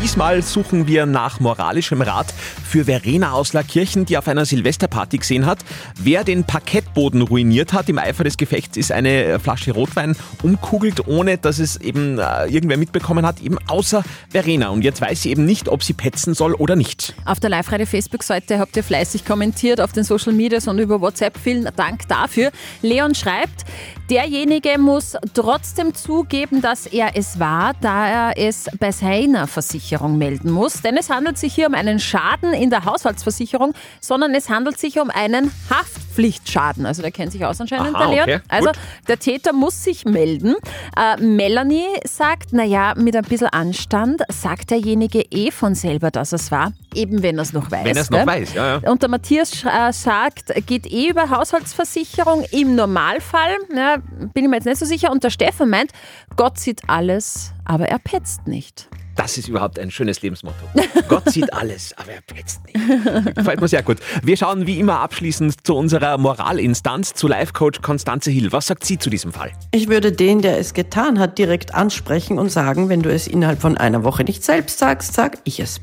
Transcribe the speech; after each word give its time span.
Diesmal 0.00 0.42
suchen 0.42 0.86
wir 0.86 1.06
nach 1.06 1.40
moralischem 1.40 2.02
Rat 2.02 2.32
für 2.64 2.84
Verena 2.84 3.32
aus 3.32 3.52
Lackirchen, 3.52 4.06
die 4.06 4.16
auf 4.16 4.28
einer 4.28 4.44
Silvesterparty 4.44 5.18
gesehen 5.18 5.44
hat. 5.44 5.58
Wer 5.96 6.22
den 6.22 6.44
Parkettboden 6.44 7.22
ruiniert 7.22 7.72
hat 7.72 7.88
im 7.88 7.98
Eifer 7.98 8.22
des 8.22 8.36
Gefechts, 8.36 8.76
ist 8.76 8.92
eine 8.92 9.40
Flasche 9.40 9.72
Rotwein 9.72 10.14
umkugelt, 10.42 11.08
ohne 11.08 11.36
dass 11.36 11.58
es 11.58 11.76
eben 11.80 12.20
äh, 12.20 12.46
irgendwer 12.46 12.76
mitbekommen 12.76 13.26
hat, 13.26 13.40
eben 13.40 13.58
außer 13.66 14.04
Verena. 14.30 14.68
Und 14.68 14.82
jetzt 14.82 15.00
weiß 15.00 15.22
sie 15.22 15.30
eben 15.30 15.44
nicht, 15.44 15.68
ob 15.68 15.82
sie 15.82 15.94
petzen 15.94 16.32
soll 16.32 16.54
oder 16.54 16.76
nicht. 16.76 17.14
Auf 17.24 17.40
der 17.40 17.50
Live-Radio 17.50 17.86
Facebook-Seite 17.86 18.60
habt 18.60 18.76
ihr 18.76 18.84
fleißig 18.84 19.24
kommentiert, 19.24 19.80
auf 19.80 19.92
den 19.92 20.04
Social 20.04 20.32
Medias 20.32 20.68
und 20.68 20.78
über 20.78 21.00
WhatsApp. 21.00 21.36
Vielen 21.36 21.68
Dank 21.74 22.06
dafür. 22.06 22.52
Leon 22.82 23.16
schreibt, 23.16 23.64
derjenige 24.08 24.78
muss 24.78 25.16
trotzdem 25.34 25.92
zugeben, 25.92 26.62
dass 26.62 26.86
er 26.86 27.16
es 27.16 27.40
war, 27.40 27.72
da 27.80 28.30
er 28.30 28.38
es 28.38 28.66
bei 28.78 28.92
seiner 28.92 29.48
Versicherung 29.48 29.87
melden 30.18 30.50
muss. 30.50 30.82
Denn 30.82 30.96
es 30.96 31.10
handelt 31.10 31.38
sich 31.38 31.54
hier 31.54 31.66
um 31.66 31.74
einen 31.74 31.98
Schaden 31.98 32.52
in 32.52 32.70
der 32.70 32.84
Haushaltsversicherung, 32.84 33.74
sondern 34.00 34.34
es 34.34 34.48
handelt 34.48 34.78
sich 34.78 34.98
um 35.00 35.10
einen 35.10 35.50
Haftpflichtschaden. 35.70 36.86
Also 36.86 37.02
der 37.02 37.10
kennt 37.10 37.32
sich 37.32 37.44
aus 37.44 37.60
anscheinend, 37.60 37.94
Aha, 37.94 38.06
der 38.06 38.14
Leon. 38.26 38.38
okay, 38.40 38.40
Also 38.48 38.68
gut. 38.68 38.78
der 39.08 39.18
Täter 39.18 39.52
muss 39.52 39.82
sich 39.84 40.04
melden. 40.04 40.54
Äh, 40.96 41.20
Melanie 41.22 41.86
sagt, 42.04 42.52
naja, 42.52 42.94
mit 42.96 43.16
ein 43.16 43.24
bisschen 43.24 43.48
Anstand 43.48 44.22
sagt 44.28 44.70
derjenige 44.70 45.20
eh 45.30 45.50
von 45.50 45.74
selber, 45.74 46.10
dass 46.10 46.32
es 46.32 46.50
war, 46.50 46.72
eben 46.94 47.22
wenn 47.22 47.38
er 47.38 47.42
es 47.42 47.52
noch 47.52 47.70
weiß. 47.70 47.84
Wenn 47.84 47.96
er 47.96 48.02
es 48.02 48.10
noch 48.10 48.26
weiß, 48.26 48.54
ja, 48.54 48.78
ja. 48.80 48.90
Und 48.90 49.02
der 49.02 49.08
Matthias 49.08 49.64
äh, 49.64 49.92
sagt, 49.92 50.52
geht 50.66 50.86
eh 50.90 51.08
über 51.10 51.30
Haushaltsversicherung 51.30 52.44
im 52.50 52.74
Normalfall. 52.74 53.56
Ja, 53.74 53.96
bin 54.34 54.44
ich 54.44 54.50
mir 54.50 54.56
jetzt 54.56 54.64
nicht 54.66 54.78
so 54.78 54.84
sicher. 54.86 55.10
Und 55.10 55.24
der 55.24 55.30
Stefan 55.30 55.70
meint, 55.70 55.92
Gott 56.36 56.58
sieht 56.58 56.82
alles, 56.88 57.52
aber 57.64 57.88
er 57.88 57.98
petzt 57.98 58.46
nicht. 58.46 58.88
Das 59.18 59.36
ist 59.36 59.48
überhaupt 59.48 59.80
ein 59.80 59.90
schönes 59.90 60.22
Lebensmotto. 60.22 60.64
Gott 61.08 61.28
sieht 61.28 61.52
alles, 61.52 61.92
aber 61.98 62.12
er 62.12 62.20
petzt 62.20 62.60
nicht. 62.64 63.34
Gefällt 63.34 63.60
mir 63.60 63.66
sehr 63.66 63.82
gut. 63.82 63.98
Wir 64.22 64.36
schauen 64.36 64.68
wie 64.68 64.78
immer 64.78 65.00
abschließend 65.00 65.66
zu 65.66 65.74
unserer 65.74 66.16
Moralinstanz, 66.18 67.14
zu 67.14 67.26
Life-Coach 67.26 67.82
Konstanze 67.82 68.30
Hill. 68.30 68.52
Was 68.52 68.68
sagt 68.68 68.84
sie 68.84 68.96
zu 68.96 69.10
diesem 69.10 69.32
Fall? 69.32 69.50
Ich 69.72 69.88
würde 69.88 70.12
den, 70.12 70.40
der 70.40 70.58
es 70.58 70.72
getan 70.72 71.18
hat, 71.18 71.36
direkt 71.36 71.74
ansprechen 71.74 72.38
und 72.38 72.52
sagen, 72.52 72.88
wenn 72.88 73.02
du 73.02 73.12
es 73.12 73.26
innerhalb 73.26 73.60
von 73.60 73.76
einer 73.76 74.04
Woche 74.04 74.22
nicht 74.22 74.44
selbst 74.44 74.78
sagst, 74.78 75.14
sag 75.14 75.38
ich 75.42 75.58
es. 75.58 75.80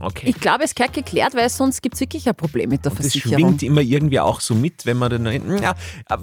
Okay. 0.00 0.26
Ich 0.28 0.40
glaube, 0.40 0.64
es 0.64 0.74
gehört 0.74 0.92
geklärt, 0.92 1.34
weil 1.34 1.48
sonst 1.48 1.82
gibt 1.82 1.94
es 1.94 2.00
wirklich 2.00 2.28
ein 2.28 2.34
Problem 2.34 2.68
mit 2.70 2.84
der 2.84 2.90
Das 2.90 3.00
Versicherung. 3.00 3.38
schwingt 3.38 3.62
immer 3.62 3.80
irgendwie 3.80 4.18
auch 4.18 4.40
so 4.40 4.54
mit, 4.54 4.84
wenn 4.86 4.96
man 4.96 5.10
dann. 5.10 5.62
Ja, 5.62 5.74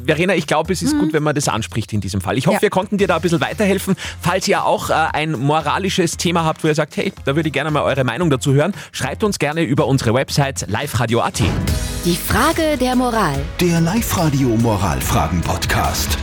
Verena, 0.06 0.36
ich 0.36 0.46
glaube, 0.48 0.74
es 0.74 0.82
ist 0.82 0.98
gut, 0.98 1.14
wenn 1.14 1.24
man 1.24 1.34
das 1.36 1.48
anspricht 1.48 1.94
in 1.94 2.02
diesem 2.02 2.20
Fall. 2.22 2.38
Ich 2.38 2.48
hoffe, 2.48 2.56
Mhm. 2.56 2.58
Ja. 2.58 2.62
wir 2.64 2.70
konnten 2.70 2.98
dir 2.98 3.08
da 3.08 3.16
ein 3.18 3.22
bisschen 3.22 3.40
weiterhelfen. 3.42 3.96
Falls 4.22 4.48
ihr 4.48 4.66
auch 4.66 4.90
äh, 4.90 4.94
ein 5.14 5.32
moralisches 5.40 6.18
Thema 6.18 6.44
habt, 6.44 6.64
wo 6.64 6.68
ihr 6.68 6.76
sagt, 6.76 6.98
hey, 6.98 7.14
da 7.26 7.36
würde 7.36 7.48
ich 7.50 7.54
gerne 7.54 7.72
mal 7.72 7.84
eure 7.84 8.04
Meinung 8.04 8.30
dazu 8.30 8.54
hören, 8.54 8.74
schreibt 8.92 9.24
uns 9.24 9.40
gerne 9.40 9.62
über 9.64 9.88
unsere 9.88 10.14
Website 10.14 10.66
liveradio.at. 10.68 11.42
Die 12.06 12.16
Frage 12.16 12.78
der 12.80 12.96
Moral. 12.96 13.36
Der 13.62 13.80
Live-Radio 13.82 14.50
Moralfragen-Podcast. 14.58 16.18